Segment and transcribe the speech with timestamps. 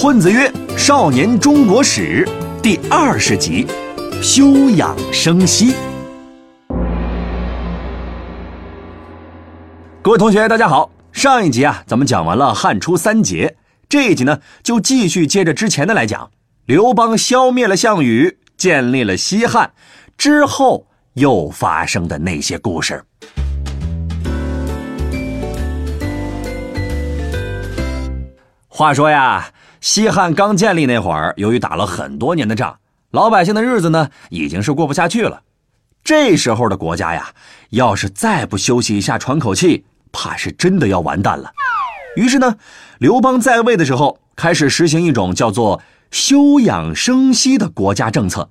[0.00, 0.48] 混子曰
[0.78, 2.24] ：“少年中国史
[2.62, 3.66] 第二十集，
[4.22, 5.74] 休养生息。”
[10.00, 10.88] 各位同学，大家好。
[11.10, 13.56] 上一集啊，咱们讲完了汉初三杰，
[13.88, 16.30] 这一集呢，就继续接着之前的来讲。
[16.66, 19.72] 刘邦消灭了项羽，建立了西汉
[20.16, 23.02] 之后，又发生的那些故事。
[28.68, 32.78] 话说呀，西汉刚建立那会儿，由于打了很多年的仗，
[33.12, 35.42] 老百姓的日子呢已经是过不下去了。
[36.02, 37.28] 这时候的国家呀，
[37.70, 41.52] 要是再不休息一下喘口气，怕是真的要完蛋了。
[42.16, 42.56] 于是呢，
[42.98, 48.50] 刘邦在位的时候，开始实行一种叫做“休养生息”的国家政策。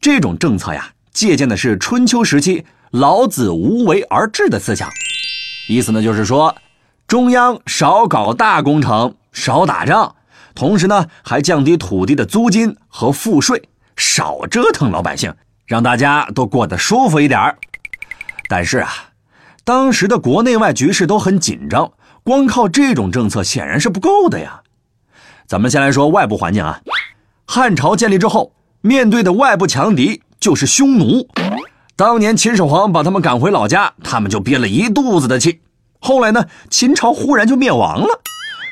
[0.00, 4.90] 这种政策呀，借鉴的是春秋时期老子无为而治的思想，
[5.68, 6.54] 意思呢就是说，
[7.06, 9.14] 中央少搞大工程。
[9.32, 10.16] 少打仗，
[10.60, 17.56] 同时呢还降低土地的租金和赋税，少折腾老百姓，让大家都过得舒服一点
[18.46, 18.90] 但是啊，
[19.64, 24.60] 当时的国内外局势都很紧张，光靠这种政策显然是不够的呀。
[25.46, 26.82] 咱们先来说外部环境啊，
[27.46, 31.26] 汉朝建立之后，面对的外部强敌就是匈奴。
[31.96, 35.62] 当年秦始皇把他们赶回老家，他们就憋了一肚子的气。
[36.00, 38.20] 后来呢，秦朝忽然就灭亡了。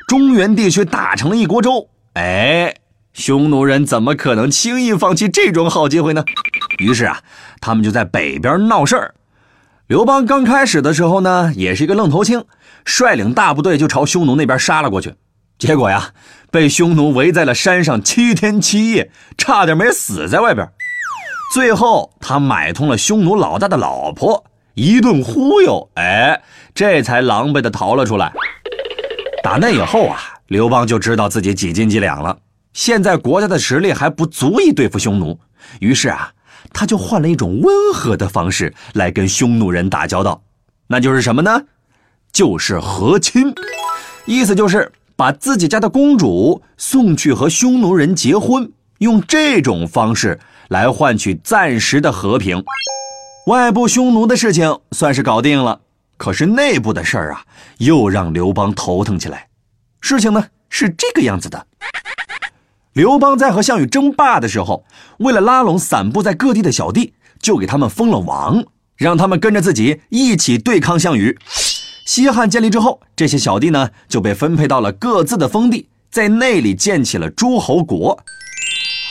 [0.09, 2.75] 中原地区打成了一锅粥，哎，
[3.13, 6.25] 匈奴人怎么可能轻易放弃这种好机会呢？
[6.79, 7.21] 于是啊，
[7.61, 9.15] 他们就在北边闹事儿。
[9.87, 12.43] 刘邦刚开始的时候呢，也是一个愣头青，
[12.87, 15.15] 率领大部队就朝匈奴那边杀了过去。
[15.59, 16.13] 结果呀，
[16.51, 20.67] 被匈奴围在了山上七天七夜，差点没死在外边。
[21.53, 24.43] 最后他买通了匈奴老大的老婆，
[24.73, 26.41] 一顿忽悠，哎，
[26.75, 28.33] 这才狼狈的逃了出来。
[29.49, 32.37] 打那以后啊，刘邦就知道自己几斤几两了。
[32.75, 35.41] 现在国家的实力还不足以对付匈奴，
[35.81, 36.31] 于是啊，
[36.71, 40.43] 他就换了一种温和的方式来跟匈奴人打交道。
[40.89, 41.63] 那就是什么呢？
[42.31, 43.55] 就是和亲，
[44.27, 50.39] 意思就是把自己家的公主送去和匈奴人结婚，用这种方式
[50.69, 52.63] 来换取暂时的和平。
[53.47, 55.81] 外部匈奴的事情算是搞定了。
[56.19, 57.43] 可是内部的事儿啊，
[57.79, 59.47] 又让刘邦头疼起来。
[60.01, 61.67] 事情呢是这个样子的：
[62.93, 64.85] 刘邦在和项羽争霸的时候，
[65.19, 68.63] 为了拉拢散布在各地的小弟，就给他们封了王，
[68.97, 71.39] 让他们跟着自己一起对抗项羽。
[72.05, 78.19] 西汉建立之后，这些小弟呢就被分配到了各自的封地，在那里建起了诸侯国。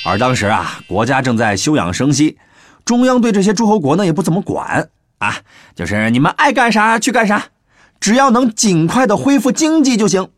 [0.06, 2.38] 而当时啊，国家正在休养生息，
[2.84, 4.90] 中央对这些诸侯国呢也不怎么管。
[5.20, 5.38] 啊，
[5.76, 7.46] 就是你们爱干啥去干啥，
[8.00, 10.30] 只要能尽快的恢复经济就行。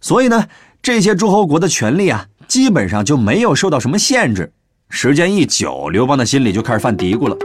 [0.00, 0.48] 所以呢，
[0.82, 4.52] 这些诸侯国的权力啊，基本上就没有受到什么限制。
[4.88, 7.36] 时间一久，刘邦的心里就开始犯嘀咕了。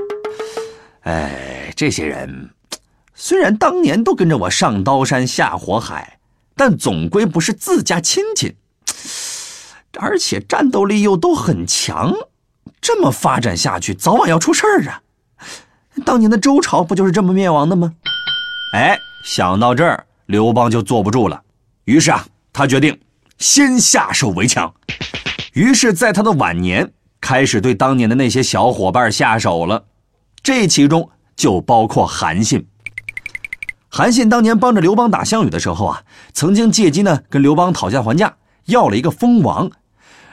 [1.02, 2.50] 哎，这些人
[3.14, 6.20] 虽然当年都跟着我上刀山下火海，
[6.56, 8.56] 但总归不是自家亲戚，
[10.00, 12.14] 而且战斗力又都很强。
[12.82, 15.02] 这么发展下去，早晚要出事儿啊！
[16.06, 17.94] 当年的周朝不就是这么灭亡的吗？
[18.74, 21.42] 哎，想到这儿，刘邦就坐不住了。
[21.86, 22.98] 于是啊，他决定
[23.38, 24.74] 先下手为强。
[25.54, 29.86] 于是，在他的晚年，开始对当年的那些小伙伴下手了。
[30.44, 32.68] 这其中就包括韩信。
[33.90, 36.04] 韩信当年帮着刘邦打项羽的时候啊，
[36.34, 38.36] 曾经借机呢跟刘邦讨价还价，
[38.66, 39.72] 要了一个封王。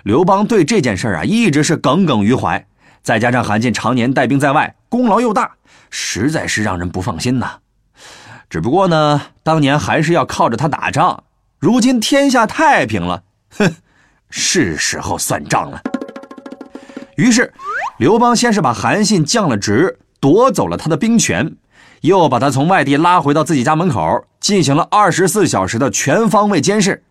[0.03, 2.67] 刘邦对这件事啊，一直是耿耿于怀。
[3.05, 5.53] 再加上韩信常年带兵在外，功劳又大，
[5.91, 7.59] 实在是让人不放心呐。
[8.49, 11.25] 只不过呢，当年还是要靠着他打仗，
[11.59, 13.23] 如今天下太平了，
[13.59, 13.75] 哼，
[14.31, 15.83] 是时候算账了。
[17.17, 17.53] 于是，
[17.99, 21.57] 刘邦先是把韩信降了职，夺走了他的兵权，
[22.01, 27.05] 又把他从外地拉回到自己家门口，进行了二十四小时的全方位监视。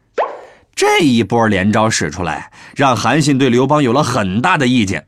[0.74, 5.06] 这一波连招使出来，让韩信对刘邦有了很大的意见。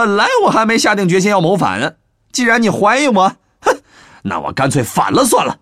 [0.00, 1.92] 本来我还没下定决心要谋反呢，
[2.32, 3.82] 既然你怀疑我，哼，
[4.22, 5.58] 那我干脆反了算了。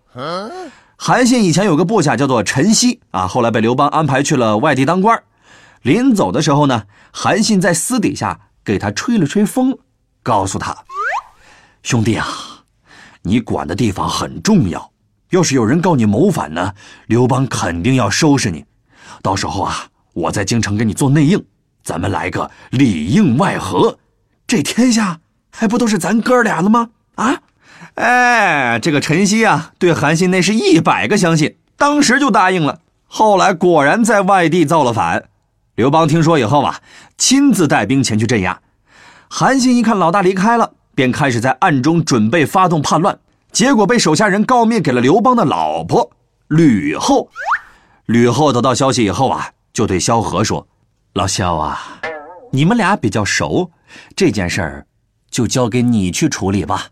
[0.96, 5.20] 韩信以前有个部下叫做陈豨啊，后来被刘邦安排去了外地当官。
[5.82, 9.76] 临走的时候呢，韩信在私底下给他吹了吹风，
[10.22, 10.84] 告诉他
[11.82, 12.28] ：“兄弟啊，
[13.22, 14.92] 你管的地方很重要，
[15.30, 16.72] 要是有人告你谋反呢，
[17.08, 18.64] 刘邦肯定要收拾你。
[19.20, 21.44] 到时候啊，我在京城给你做内应，
[21.82, 23.98] 咱们来个里应外合。”
[24.48, 26.88] 这天下还不都是咱哥俩的吗？
[27.16, 27.42] 啊，
[27.96, 32.80] 哎，这个陈曦啊，对韩信那是一百个相信，当时就答应了。
[33.06, 35.28] 后来果然在外地造了反，
[35.74, 36.80] 刘邦听说以后啊，
[37.18, 38.58] 亲自带兵前去镇压。
[39.28, 43.18] 韩信一看老大离开了，便开始在暗中准备发动叛乱，
[43.52, 46.10] 结果被手下人告密给了刘邦的老婆
[46.46, 47.28] 吕后。
[48.06, 50.66] 吕后得到消息以后啊，就对萧何说
[51.12, 52.00] ：“老萧啊，
[52.50, 53.70] 你们俩比较熟，
[54.16, 54.86] 这件事儿
[55.30, 56.88] 就交给你去处理吧。”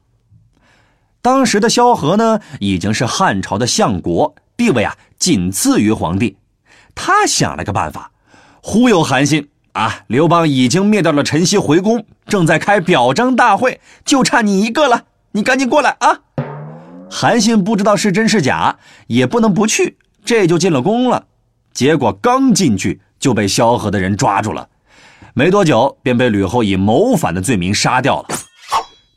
[1.22, 6.36] 当时的萧何呢，已经是汉朝的相国，地位啊仅次于皇帝。
[6.94, 8.12] 他想了个办法，
[8.62, 16.20] 忽悠韩信啊，刘邦已经灭掉了陈豨回宫，正在开表彰大会，就差你一个了，你赶紧过来啊！
[17.10, 18.78] 韩信不知道是真是假，
[19.08, 21.26] 也不能不去，这就进了宫了。
[21.72, 24.68] 结果刚进去就被萧何的人抓住了，
[25.38, 28.28] 没多久便被吕后以谋反的罪名杀掉了。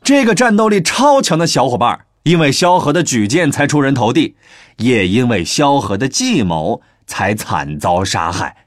[0.03, 4.35] 这个战斗力超强的小伙伴，因为萧何的举荐才出人头地，
[4.79, 8.65] 也因为萧何的计谋才惨遭杀害。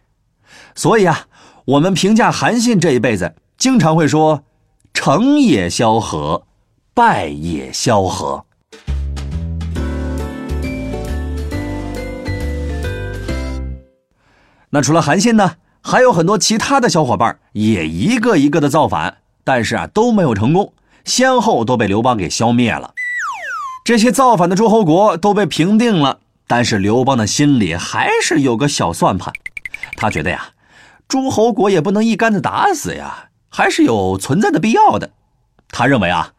[0.75, 1.26] 所以啊，
[1.66, 4.44] 我们评价韩信这一辈子，经常会说
[4.94, 6.46] ：“成也萧何，
[6.94, 8.46] 败也萧何。”
[14.70, 20.73] 那除了韩信呢，还有很多其他的小伙伴也一个一个的造反，但是啊都没有成功。
[21.05, 22.94] 先后都被刘邦给消灭了，
[23.84, 29.32] 这些造反的诸侯国都被平定了，但是刘邦的心里还是有个小算盘，
[29.96, 30.50] 他觉得呀，
[31.08, 35.11] 诸侯国也不能一竿子打死呀，还是有存在的必要的。
[35.70, 36.35] 他认为啊，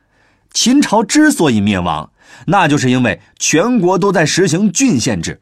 [0.53, 2.11] 秦朝之所以灭亡，
[2.47, 5.41] 那就是因为全国都在实行郡县制，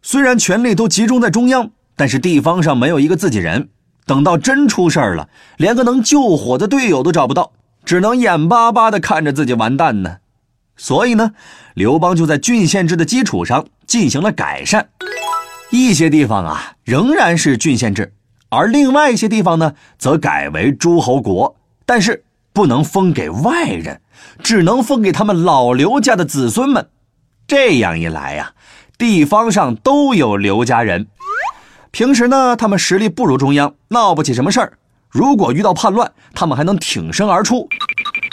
[0.00, 3.68] 虽然权力都集中在中央，但是地方上没有一个自己人，
[4.06, 7.52] 等到真出事儿了，连个能救火的队友都找不到。
[7.84, 10.18] 只能眼巴巴地看着自己完蛋呢，
[10.76, 11.32] 所以呢，
[11.74, 14.88] 刘邦就在郡县制的基础上进行了改善，
[15.70, 18.14] 一些地方啊仍然是郡县制，
[18.50, 24.00] 而另外一些地方呢则改为诸侯国，但是不能封给外人，
[24.44, 26.88] 只能封给他们老刘家的子孙们。
[27.48, 28.52] 这样一来呀，
[28.96, 31.08] 地方上都有刘家人，
[31.92, 34.78] 平时呢他们实力不如中央，闹不起什么事儿。
[35.10, 37.68] 如果遇到叛乱，他们还能挺身而出。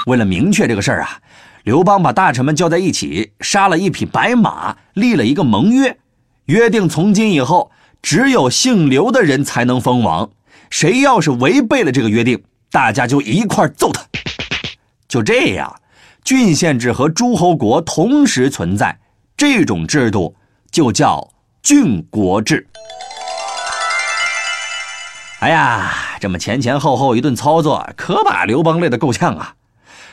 [0.06, 1.20] 为了明确这个事儿啊，
[1.66, 5.98] 刘邦把大臣们叫在一起，杀了一匹白马，立了一个盟约，
[6.46, 7.70] 约定从今以后，
[8.02, 10.30] 只有姓刘的人才能封王。
[10.70, 12.42] 谁要是违背了这个约定，
[12.72, 14.02] 大家就一块揍他。
[15.10, 15.82] 就这样，
[16.24, 18.98] 郡县制和诸侯国同时存在，
[19.36, 20.34] 这种制度
[20.72, 21.30] 就叫
[21.62, 22.66] 郡国制。
[25.40, 25.90] 哎呀，
[26.20, 29.54] 这么前前后后一顿操作，可把刘邦累得够呛啊！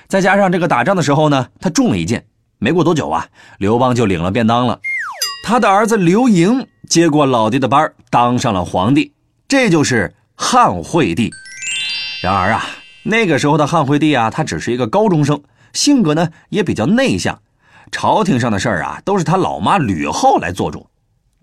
[0.06, 2.24] 再加上这个打仗的时候呢，他中了一箭，
[2.58, 3.26] 没过多久啊，
[3.58, 4.78] 刘邦就领了便当了。
[5.44, 9.12] 他的儿子刘盈接过老爹的班，当上了皇帝，
[9.48, 11.32] 这就是汉惠帝。
[12.22, 12.64] 然而啊，
[13.02, 15.42] 那个时候的汉惠帝啊，他只是一个高中生，
[15.72, 17.40] 性格呢也比较内向，
[17.90, 20.88] 朝廷上的事儿啊，都是他老妈吕后来做主。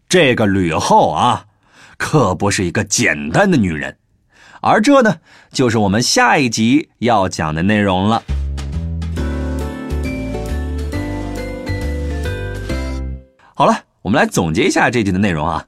[0.08, 1.48] 这个吕后啊。
[2.04, 3.98] 可不是一个简单的女人，
[4.60, 5.16] 而这呢，
[5.54, 8.22] 就是我们下一集要讲的内容了。
[13.56, 15.66] 好了，我们来总结一下这集的内容啊。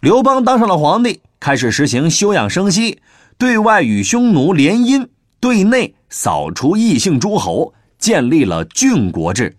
[0.00, 3.00] 刘邦当上了皇帝，开始实行休养生息，
[3.36, 5.08] 对外与匈奴联姻，
[5.40, 9.56] 对内扫除异姓诸侯，建立了郡国制。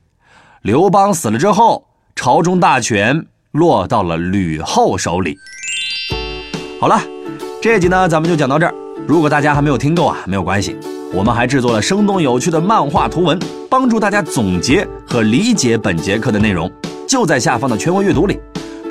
[0.61, 1.85] 刘邦死了之后，
[2.15, 5.37] 朝中大权落到了吕后手里。
[6.79, 7.01] 好了，
[7.59, 8.73] 这集呢咱们就讲到这儿。
[9.07, 10.77] 如果大家还没有听够啊，没有关系，
[11.11, 16.71] 我们还制作了生动有趣的漫画图文，帮助大家总结和理解本节课的内容，
[17.07, 18.39] 就在下方的全文阅读里。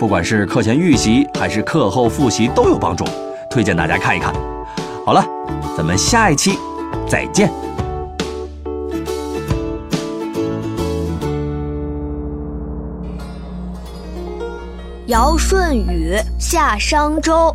[0.00, 3.04] 不管是课前预习还是课后复习都有帮助，
[3.50, 4.34] 推荐大家看一看。
[5.04, 5.24] 好了，
[5.76, 6.58] 咱们下一期
[7.06, 7.48] 再见。
[15.06, 17.54] 尧舜禹夏商周。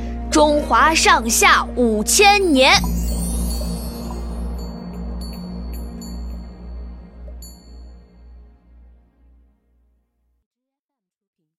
[0.31, 2.71] 中华上下五千年。